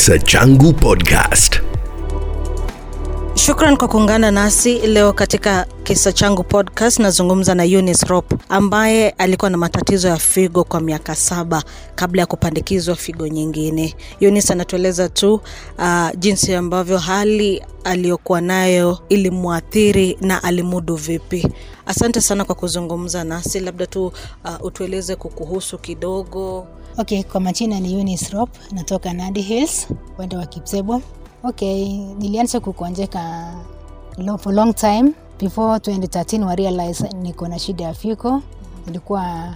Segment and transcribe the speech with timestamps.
[0.00, 1.69] Kisa Changu Podcast.
[3.46, 6.98] Shukran kwa kuungana nasi leo katika kisa changu podcast.
[6.98, 11.62] Nazungumza na Eunice Rop ambaye alikuwa na matatizo ya figo kwa miaka saba
[11.94, 13.94] kabla ya kupandikizwa figo nyingine.
[14.20, 15.34] Eunice anatueleza tu
[15.78, 21.48] uh, jinsi ambavyo hali aliyokuwa nayo ilimwathiri na alimudu vipi.
[21.86, 24.12] Asante sana kwa kuzungumza nasi, labda tu uh,
[24.64, 26.66] utueleze kukuhusu kidogo.
[26.98, 31.02] Okay, kwa majina ni Eunice Rop, natoka Nandi Hills, upande wa Kipsebo.
[31.44, 33.52] Okay, nilianza kukonjeka
[34.38, 35.12] for long time.
[35.38, 38.42] Before 2013 wa realize niko na shida ya figo.
[38.88, 39.54] Ilikuwa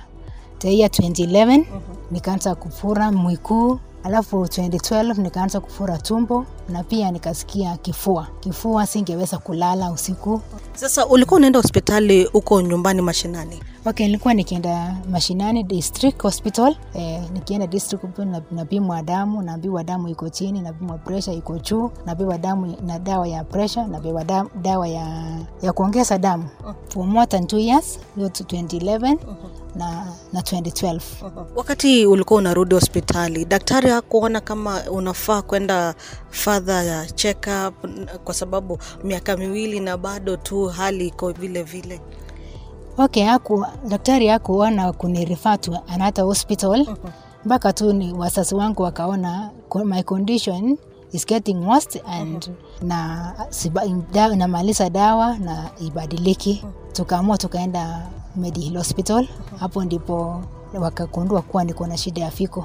[0.58, 1.64] the year 2011
[2.10, 8.26] nikaanza kufura mwikuu, alafu 2012 nikaanza kufura tumbo na pia nikasikia kifua.
[8.40, 10.40] Kifua singeweza kulala usiku.
[10.74, 13.62] Sasa ulikuwa unaenda hospitali huko nyumbani mashinani?
[13.86, 18.04] Okay, nilikuwa nikienda mashinani district hospital eh, nikienda district
[18.50, 23.44] napimwa damu, naambiwa damu iko chini, napimwa pressure iko juu, napewa damu na dawa ya
[23.44, 26.48] pressure, napewa da, dawa ya, ya kuongeza damu
[26.88, 29.16] for more than two years, hiyo tu 2011
[29.74, 31.00] na, na 2012.
[31.56, 35.94] Wakati ulikuwa unarudi hospitali, daktari hakuona kama unafaa kwenda
[36.30, 37.74] further ya check up,
[38.24, 42.00] kwa sababu miaka miwili na bado tu hali iko vile vile.
[42.98, 45.58] Okay, haku, daktari hakuona kunirifaa
[45.88, 46.86] another hospital
[47.44, 49.50] mpaka tu ni wazazi wangu wakaona
[49.84, 50.78] my condition
[51.14, 52.50] is getting worse and
[52.82, 56.64] na siba, da, namaliza dawa na ibadiliki.
[56.92, 58.06] Tukaamua tukaenda
[58.36, 59.28] Medihill hospital.
[59.60, 60.42] Hapo ndipo
[60.74, 62.64] wakagundua kuwa niko na shida ya fiko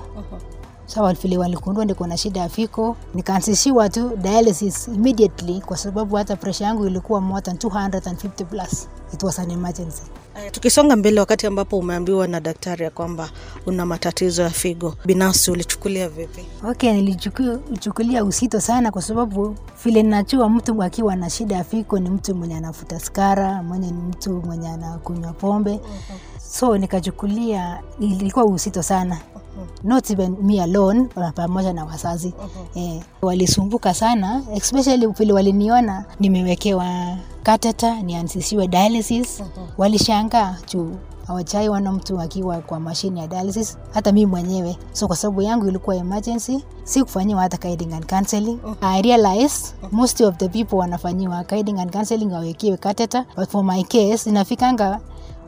[0.89, 2.95] sawa vile waligundua niko na shida ya fiko.
[3.13, 8.87] Nikaanzishiwa tu dialysis immediately kwa sababu hata pressure yangu ilikuwa more than 250 plus.
[9.13, 10.01] It was an emergency.
[10.45, 13.29] Eh, Tukisonga mbele, wakati ambapo umeambiwa na daktari ya kwamba
[13.65, 16.45] una matatizo ya figo, binafsi ulichukulia vipi?
[16.69, 22.09] Okay, nilichukulia uzito sana kwa sababu vile ninajua mtu akiwa na shida ya figo ni
[22.09, 25.79] mtu mwenye anafuta sigara, mwenye ni mtu mwenye anakunywa pombe.
[26.51, 29.17] So nikachukulia, ilikuwa uzito sana
[29.83, 32.33] not even me alone pa- pamoja na wazazi.
[32.75, 39.43] Eh, walisumbuka sana especially vile waliniona nimewekewa kateta nianzishiwe dialysis.
[39.77, 40.91] Walishangaa juu
[41.27, 44.77] hawachai wana mtu akiwa kwa mashine ya dialysis hata mi mwenyewe.
[44.93, 48.57] So kwa sababu yangu ilikuwa emergency si kufanyiwa hata guiding and counseling.
[48.81, 53.83] I realize most of the people wanafanyiwa guiding and counseling wawekiwe catheter but for my
[53.83, 54.99] case inafikanga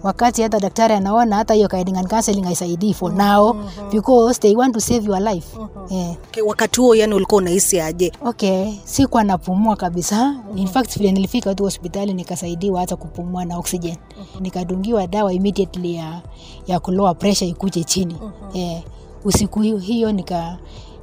[0.04, 3.56] wakati hata daktari anaona hata hiyo guiding and counseling haisaidii for now
[3.92, 5.58] because they want to save your life.
[5.90, 6.12] Yeah.
[6.12, 8.12] Okay, wakati huo yani ulikuwa unahisi aje?
[8.26, 10.36] okay sikuwa napumua kabisa.
[10.56, 13.96] In fact vile nilifika tu hospitali nikasaidiwa hata kupumua na oxygen.
[14.40, 16.22] Nikadungiwa dawa immediately ya,
[16.68, 18.16] ya kuloa pressure ikuje chini.
[18.54, 18.82] Yeah.
[19.26, 20.58] usiku hiyo, hiyo nika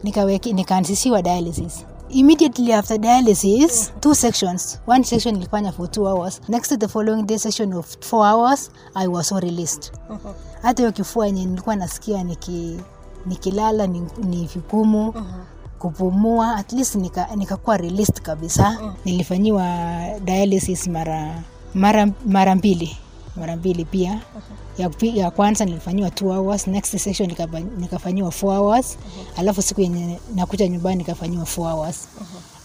[0.05, 4.81] dialysis mm dialysis immediately after dialysis two sections.
[4.87, 6.41] One section ilifanya for two hours.
[6.49, 9.93] Next the following day section of four hours i was released.
[10.63, 12.81] Hata hiyo kifua yenye nilikuwa nasikia niki
[13.27, 15.15] nikilala ni, ni vigumu
[15.79, 18.79] kupumua at least nika- released kabisa.
[19.05, 19.65] Nilifanyiwa
[20.25, 21.43] dialysis mara
[21.75, 22.97] mara mara mbili
[23.39, 24.21] mara mbili pia
[24.79, 27.35] ya, pi- ya kwanza nilifanyiwa two hours next session
[27.79, 28.99] nikafanyiwa four hours
[29.37, 32.09] alafu siku yenye nakuja nyumbani nikafanyiwa four hours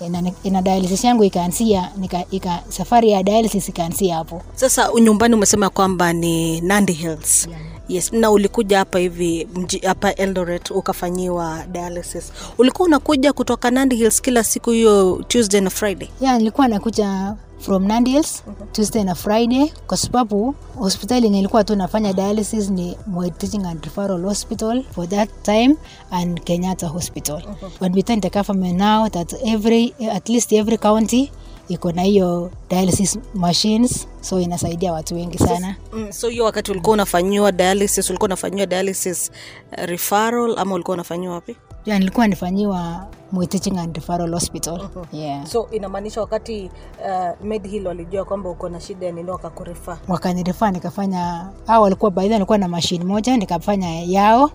[0.09, 5.69] na, na dialysis yangu ikaanzia nika, ika, safari ya dialysis ikaanzia hapo Sasa nyumbani umesema
[5.69, 7.47] kwamba ni Nandi Hills.
[7.90, 9.47] Yes, na ulikuja hapa hivi
[9.85, 12.31] hapa Eldoret ukafanyiwa dialysis.
[12.57, 16.09] Ulikuwa unakuja kutoka Nandi Hills kila siku hiyo Tuesday na Friday?
[16.22, 22.69] ya nilikuwa nakuja from Nandils Tuesday na Friday kwa sababu hospitali nilikuwa tu nafanya dialysis
[22.69, 25.75] ni Moi Teaching and Referral Hospital for that time
[26.12, 27.41] and Kenyatta Hospital.
[27.79, 31.31] But we thank the government now that every at least every county
[31.69, 35.75] iko na hiyo dialysis machines so inasaidia watu wengi sana.
[35.94, 39.32] Mm, so hiyo wakati ulikuwa unafanyiwa dialysis, ulikuwa unafanyiwa dialysis
[39.78, 41.55] uh, referral ama ulikuwa unafanyiwa wapi?
[41.85, 44.90] Ya, nilikuwa nifanyiwa Moi Teaching and Referral Hospital.
[45.12, 45.46] Yeah.
[45.46, 46.72] So inamaanisha wakati
[47.06, 49.97] uh, Medhill walijua kwamba uko na shida nini wakakurifaa.
[50.08, 54.52] wakanirifaa nikafanya au walikuwa baidha nilikuwa na mashine moja nikafanya yao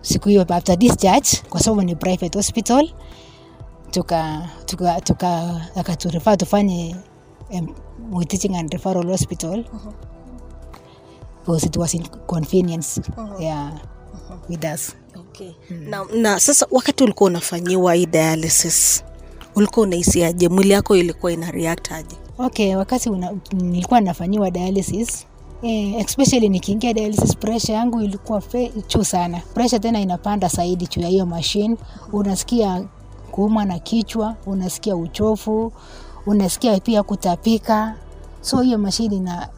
[0.00, 2.90] siku hiyo after discharge kwa sababu ni private hospital.
[3.90, 5.00] Tuka tuka
[6.36, 6.96] tufanye
[7.50, 7.74] um,
[8.10, 9.64] Moi teaching and referral hospital.
[11.40, 13.00] Because it was inconvenience
[13.40, 13.72] yeah
[14.48, 15.52] with us Okay.
[15.70, 19.04] Na, na sasa wakati ulikuwa unafanyiwa hii dialysis
[19.54, 20.48] ulikuwa unahisiaje?
[20.48, 22.16] Mwili yako ilikuwa ina react aje?
[22.38, 25.26] okay wakati una, nilikuwa nafanyiwa dialysis
[25.62, 31.00] eh, especially nikiingia dialysis pressure yangu ilikuwa fe- juu sana pressure tena inapanda zaidi juu
[31.00, 31.76] ya hiyo mashine
[32.12, 32.84] unasikia
[33.30, 35.72] kuumwa na kichwa unasikia uchofu
[36.26, 37.94] unasikia pia kutapika
[38.40, 39.48] so hiyo mashini ina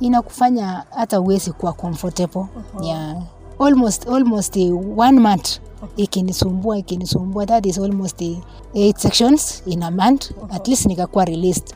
[0.00, 2.44] inakufanya hata uwezi kuwa comfortable
[2.82, 3.22] yeah.
[3.60, 4.56] Almost almost
[4.96, 5.58] one month.
[5.96, 7.46] Ikinisumbua ikinisumbua.
[7.46, 8.22] That is almost
[8.74, 10.30] eight sections in a month.
[10.50, 11.74] At least nikakuwa released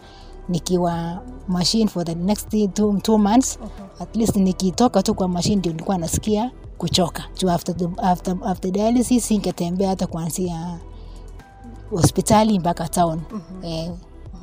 [0.48, 3.58] nikiwa machine for the next two, two months.
[4.00, 7.22] At least nikitoka tu kwa machine ndio nilikuwa nasikia kuchoka.
[7.38, 10.78] Juu after, the, after, after dialysis ingetembea hata kuanzia
[11.90, 13.20] hospitali mpaka town.
[13.62, 13.90] Eh,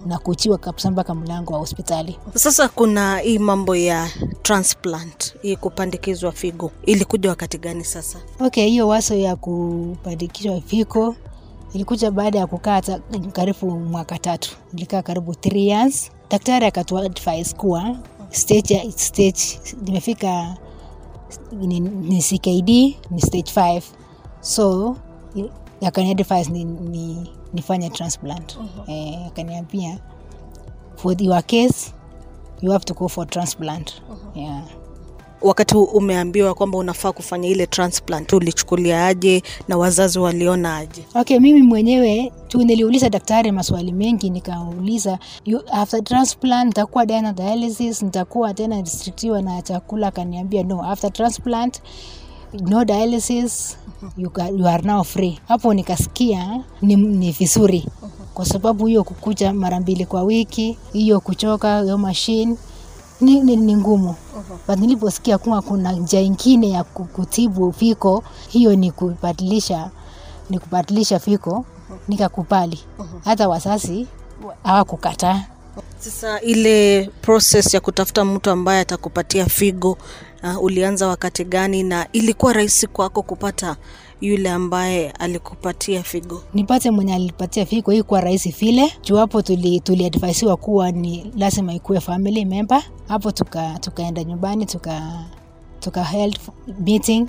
[0.06, 2.18] na kuchiwa kabisa mpaka mlango wa hospitali.
[2.36, 4.10] Sasa kuna hii mambo ya
[4.42, 8.20] transplant, hii kupandikizwa figo, ilikuja wakati gani sasa?
[8.40, 11.16] okay hiyo waso ya kupandikishwa figo
[11.74, 12.82] ilikuja baada ya kukaa
[13.34, 14.56] karibu mwaka tatu.
[14.74, 16.12] Nilikaa karibu 3 years.
[16.30, 17.96] Daktari akatuadvise kuwa
[18.30, 20.58] stage, stage nimefika
[21.52, 22.70] ni, ni ckd
[23.12, 23.82] ni stage 5
[24.42, 24.96] so
[25.88, 28.58] akaniadvise ni, ni, nifanye transplant.
[28.88, 30.00] Eh, akaniambia
[30.96, 31.94] for your case
[32.62, 34.02] you have to go for transplant.
[34.36, 34.64] Yeah.
[35.42, 41.06] Wakati umeambiwa kwamba unafaa kufanya ile transplant, ulichukuliaaje na wazazi waliona aje?
[41.16, 48.02] okay mimi mwenyewe tu niliuliza daktari maswali mengi nikauliza "You- after transplant nitakuwa tena dialysis
[48.02, 50.08] nitakuwa tena restrictiwa na chakula?
[50.08, 51.82] Akaniambia no after transplant
[52.54, 53.78] no dialysis
[54.18, 55.40] you, you are now free.
[55.48, 57.86] Hapo nikasikia ni, ni vizuri.
[58.34, 62.56] Kwa sababu hiyo kukuja mara mbili kwa wiki hiyo kuchoka hiyo mashine
[63.22, 64.16] ni, ni, ni ngumu.
[64.68, 69.90] But niliposikia kuwa kuna njia ingine ya kutibu fiko hiyo ni kubadilisha
[70.50, 71.66] ni kubadilisha fiko
[72.08, 72.80] nikakubali.
[73.26, 74.08] Hata wasasi
[74.64, 75.44] hawakukataa.
[76.00, 79.98] Sasa ile process ya kutafuta mtu ambaye atakupatia figo
[80.44, 83.76] uh, ulianza wakati gani na ilikuwa rahisi kwako kupata
[84.22, 86.44] yule ambaye alikupatia figo?
[86.54, 88.94] nipate mwenye alipatia figo hii kwa rahisi vile.
[89.04, 89.80] Juu hapo tuli,
[90.58, 92.84] kuwa ni lazima ikuwe family member.
[93.08, 95.24] Hapo tuka tukaenda nyumbani tuka
[95.80, 96.40] tuka held
[96.80, 97.28] meeting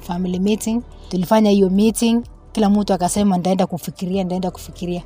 [0.00, 0.82] family meeting.
[1.08, 2.22] Tulifanya hiyo meeting.
[2.52, 5.02] Kila mtu akasema ndaenda kufikiria ndaenda kufikiria.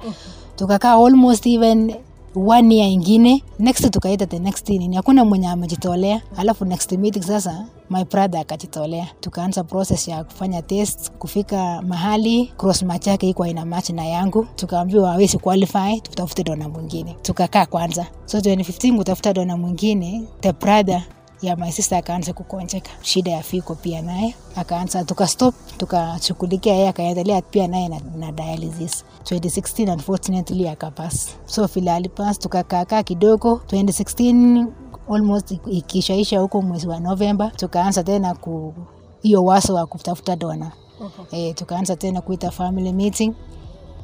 [0.56, 1.94] Tukakaa almost even
[2.34, 6.20] one year ingine next tukaita the next nini hakuna mwenye amejitolea.
[6.36, 9.06] Alafu next meeting sasa my brother akajitolea.
[9.20, 14.46] Tukaanza process ya kufanya test kufika mahali cross match yake iko ina match na yangu.
[14.56, 17.16] Tukaambiwa hawezi qualify tutafute dona mwingine.
[17.22, 18.06] Tukakaa kwanza.
[18.26, 21.02] So 2015 kutafuta dona mwingine the brother
[21.46, 24.34] ya my sister akaanza kukonjeka shida ya fiko pia naye.
[24.56, 29.04] Akaanza tukastop tukashughulikia yeye akaendelea pia naye na, na dialysis.
[29.24, 33.60] 2016 unfortunately akapas so vile tukakaakaa kidogo.
[33.66, 34.66] 2016
[35.14, 38.74] almost ikishaisha huko mwezi wa novemba tukaanza tena ku
[39.22, 41.26] hiyo waso wa kutafuta dona uh-huh.
[41.30, 43.34] e, tukaanza tena kuita family meeting.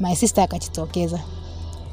[0.01, 1.21] My sister akajitokeza.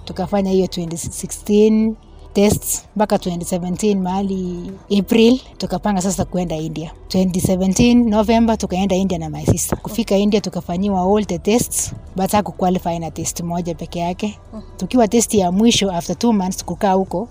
[0.05, 1.93] Tukafanya hiyo 2016
[2.41, 6.91] tests mpaka 2017 mahali april tukapanga sasa kuenda india.
[7.09, 9.77] 2017 november tukaenda india na my sister.
[9.81, 14.39] Kufika india tukafanyiwa all the tests but hakuqualify na test moja peke yake.
[14.77, 17.29] Tukiwa test ya mwisho after two months kukaa huko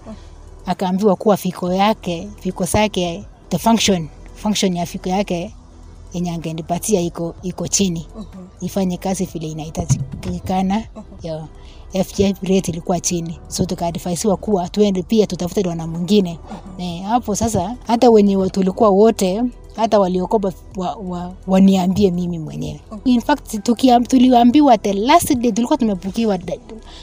[0.67, 5.55] akaambiwa kuwa fiko yake fiko zake the function function ya fiko yake
[6.17, 8.07] yenye angenipatia iko iko chini.
[8.61, 10.83] Ifanye kazi vile inahitajikana.
[11.23, 11.45] Uh-huh.
[12.43, 13.39] Rate ilikuwa chini.
[13.49, 16.39] So tukaadvaisiwa kuwa tuende pia tutafute dona mwingine.
[16.79, 17.03] Uh-huh.
[17.03, 19.43] hapo sasa hata wenye tulikuwa wote
[19.77, 22.81] hata waliokopa wa, wa, waniambie mimi mwenyewe.
[23.05, 26.39] In fact tukia- tuliambiwa the last day tulikuwa tumebukiwa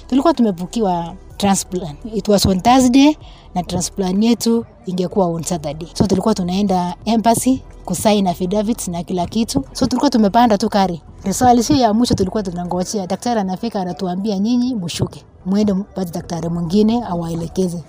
[0.09, 3.15] tulikuwa tumebukiwa transplant it was on thursday
[3.55, 5.87] na transplant yetu ingekuwa on saturday.
[5.93, 9.65] So tulikuwa tunaenda embassy kusain affidavits na kila kitu.
[9.73, 11.01] So tulikuwa tumepanda tu kari.
[11.23, 13.07] Risalisio ya mwisho tulikuwa tunangojea.
[13.07, 17.83] Daktari anafika anatuambia nyinyi mshuke mwende mpate daktari mwingine awaelekeze.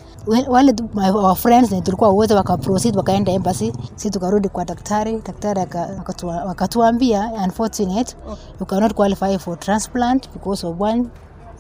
[0.49, 0.75] Wale-
[1.15, 3.73] our friends na tulikuwa wote wakaproceed wakaenda embassy.
[3.95, 5.13] Sisi tukarudi kwa daktari.
[5.27, 6.05] Daktari aka-
[6.47, 8.17] wakatuambia unfortunate
[8.61, 11.05] you cannot qualify for transplant because of one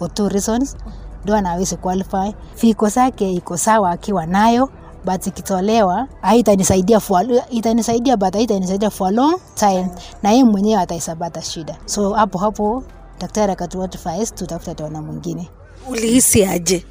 [0.00, 0.76] or two reasons.
[1.24, 2.32] Ndo anawezi qualify.
[2.54, 4.68] Fiko zake iko sawa akiwa nayo
[5.04, 9.88] but ikitolewa haitanisaidia for itanisaidia but haitanisaidia for a long time.
[10.22, 11.76] Na yeye mwenyewe ataisabata shida.
[11.86, 12.82] So hapo hapo
[13.20, 15.48] daktari akatuadvise tutafute tena mwingine.
[15.90, 16.84] Ulihisi aje?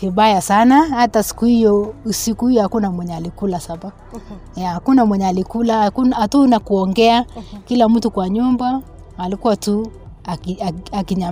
[0.00, 0.82] vibaya sana.
[0.88, 3.92] Hata siku hiyo siku hiyo hakuna mwenye alikula saba.
[4.72, 7.24] Hakuna mwenye alikula hatuna kuongea.
[7.64, 8.80] Kila mtu kwa nyumba
[9.18, 9.90] alikuwa tu
[10.24, 10.58] aki-
[10.92, 11.24] aki-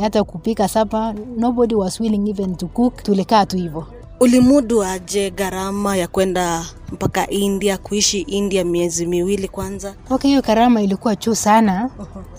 [0.00, 3.02] hata kupika sapa nobody was willing even to cook.
[3.02, 3.86] Tulikaa tu hivyo
[4.20, 9.94] ulimudu aje gharama ya kwenda mpaka india kuishi india miezi miwili kwanza?
[10.10, 11.90] Okay hiyo gharama ilikuwa juu sana.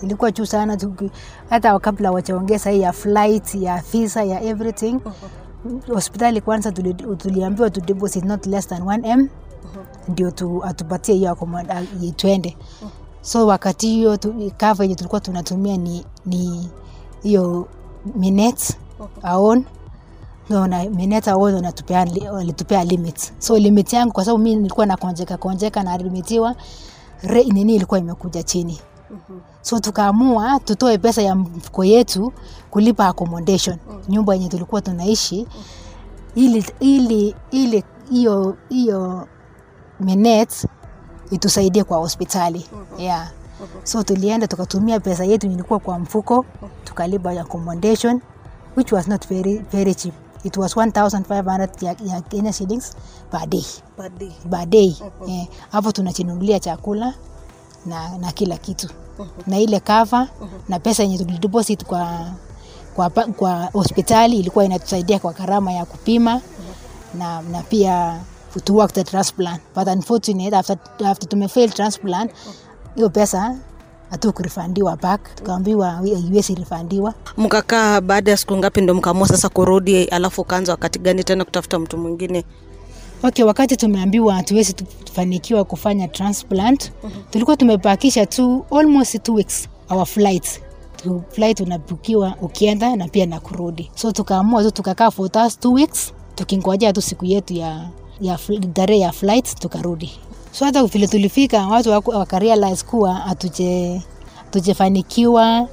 [0.02, 1.10] Ilikuwa juu sana tuki-
[1.50, 4.98] hata kabla wachaongeza hii ya flight ya visa ya everything.
[5.94, 9.28] Hospitali kwanza tuli- tuliambiwa tu deposit not less than 1m
[10.08, 11.84] ndio tu, atupatie hiyo accommod-
[12.82, 12.88] uh-huh.
[13.22, 16.68] so wakati hiyo tu- cover yenye tulikuwa tunatumia ni ni
[17.22, 17.68] hiyo
[18.16, 18.76] minutes
[19.22, 19.64] aon no,
[20.94, 25.82] minutes aon wanatupea li- walitupea limit so limit yangu kwa sababu mimi nilikuwa nakonjeka konjeka
[25.82, 26.54] na limitiwa
[27.22, 28.80] re, nini ilikuwa imekuja chini.
[29.62, 32.32] So tukaamua tutoe pesa ya mfuko yetu
[32.70, 33.76] kulipa accommodation
[34.08, 35.46] nyumba yenye tulikuwa tunaishi.
[36.34, 39.28] Ili ili ili hiyo hiyo
[40.00, 40.66] minutes
[41.30, 42.66] itusaidie kwa hospitali.
[42.98, 43.30] Yeah.
[43.84, 46.44] so tulienda tukatumia pesa yetu ilikuwa kwa mfuko
[46.84, 48.20] tukalipa accommodation
[48.76, 50.14] which was not very, very cheap
[50.44, 52.92] it was 1500 ya, ya Kenya shillings
[53.30, 53.64] per day.
[54.50, 54.96] Per day.
[55.28, 57.14] Eh, hapo tunachinunulia chakula
[57.86, 58.88] na, na kila kitu.
[59.46, 60.28] Na ile kava
[60.68, 62.30] na pesa yenye tulideposit kwa
[62.96, 66.40] kwa, kwa hospitali ilikuwa inatusaidia kwa gharama ya kupima
[67.14, 68.20] na, na pia
[68.64, 69.60] to work the transplant.
[69.74, 70.76] But unfortunate after,
[71.06, 72.30] after tumefail transplant
[72.94, 73.56] hiyo pesa
[74.10, 76.00] hatukurifandiwa back tukaambiwa
[76.30, 81.24] iwezi rifandiwa mkakaa baada ya siku ngapi ndo mkaamua sasa kurudi alafu ukaanza wakati gani
[81.24, 82.44] tena kutafuta mtu mwingine?
[83.22, 87.22] Okay wakati tumeambiwa hatuwezi tufanikiwa kufanya transplant mm-hmm.
[87.30, 90.60] tulikuwa tumepakisha tu almost two weeks our flight
[91.02, 93.90] Tu- flight unabukiwa ukienda na pia na kurudi.
[93.94, 97.88] So tukaamua tu tukakaa for two weeks tukingojea tu siku yetu ya
[98.20, 98.38] ya
[98.72, 100.10] tarehe ya flight tukarudi
[100.58, 104.02] so hata vile tulifika watu wakarealize kuwa hatuje
[104.44, 105.68] hatujafanikiwa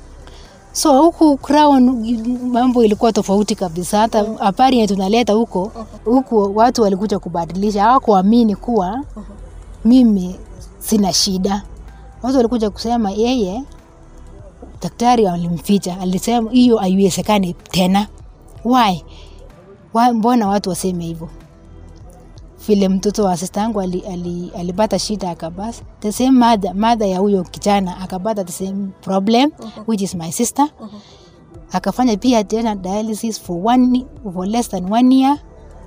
[0.72, 1.82] so huku crown
[2.52, 4.00] mambo ilikuwa tofauti kabisa.
[4.00, 5.72] Hata habari yenye tunaleta huko
[6.06, 7.84] huku watu walikuja kubadilisha.
[7.84, 9.04] Hawakuamini kuwa
[9.86, 10.36] mimi
[10.80, 11.64] sina shida.
[12.24, 13.64] Watu walikuja kusema yeye
[14.82, 16.00] daktari alimficha.
[16.00, 18.08] Alisema hiyo haiwezekani tena.
[18.66, 19.02] Why?
[19.94, 21.30] why mbona watu waseme hivyo
[22.68, 27.20] vile mtoto wa sista yangu ali, ali, alipata shida akabas the same mother, mother ya
[27.20, 29.52] huyo kijana akapata the same problem
[29.88, 30.70] which is my sister.
[31.72, 35.38] Akafanya pia tena dialysis for, one, for less than one year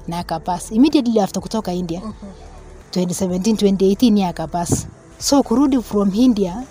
[0.09, 2.03] na akapas immediately after kutoka india
[2.93, 4.87] 2017 2018 ye akapas
[5.19, 6.63] so kurudi from india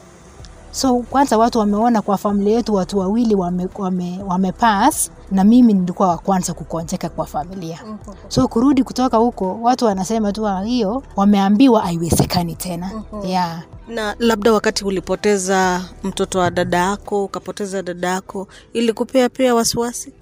[0.78, 6.08] so kwanza watu wameona kwa familia yetu watu wawili wame, wame, wamepass na mimi nilikuwa
[6.08, 7.80] wa kwanza kukonjeka kwa familia.
[8.28, 12.92] So kurudi kutoka huko watu wanasema tu "Ah, hiyo wameambiwa haiwezekani tena.
[13.26, 13.64] Yeah.
[13.88, 20.14] na labda wakati ulipoteza mtoto wa dada yako ukapoteza dada yako ilikupea pia wasiwasi?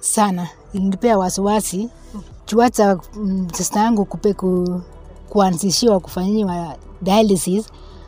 [0.00, 0.48] Sana.
[0.72, 1.88] Ilinipea wasiwasi.
[2.46, 4.80] Juu hata mm, sista yangu kupe ku,
[5.28, 7.66] kuanzishiwa kufanyiwa dialysis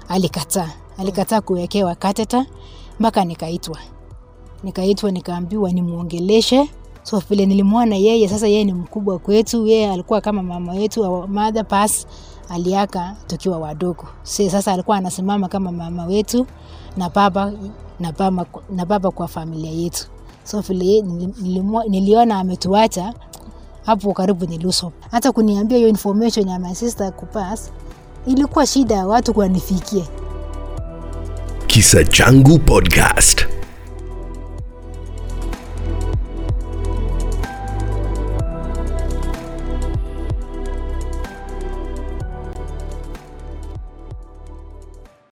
[0.09, 2.47] alikataa alikataa kuwekewa kateta
[3.01, 3.79] mpaka nikaitwa.
[4.63, 6.71] Nikaitwa nikaambiwa nimwongeleshe.
[7.03, 9.67] So vile nilimwona yeye sasa yeye ni mkubwa kwetu.
[9.67, 12.07] Yeye alikuwa kama mama yetu mother pass.
[12.49, 14.05] Aliaka tukiwa wadogo.
[14.23, 16.47] Si sasa alikuwa anasimama kama mama wetu
[16.97, 17.53] na baba
[18.01, 20.07] na baba, na baba kwa familia yetu.
[20.45, 21.03] So vile
[21.89, 23.15] niliona ametuacha
[23.87, 24.93] hapo karibu ni luso.
[25.11, 27.71] hata kuniambia hiyo information ya my sister kupass
[28.27, 30.05] ilikuwa shida watu kuanifikie
[31.75, 33.54] Kisa Changu Podcast.